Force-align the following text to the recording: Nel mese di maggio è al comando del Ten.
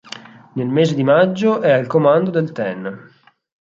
Nel 0.55 0.67
mese 0.67 0.95
di 0.95 1.03
maggio 1.03 1.61
è 1.61 1.69
al 1.69 1.85
comando 1.85 2.31
del 2.31 2.51
Ten. 2.51 3.11